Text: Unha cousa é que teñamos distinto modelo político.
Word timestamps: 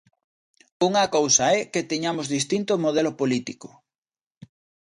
Unha 0.87 1.03
cousa 1.15 1.45
é 1.57 1.59
que 1.71 1.87
teñamos 1.91 2.27
distinto 2.35 2.73
modelo 2.85 3.11
político. 3.19 3.69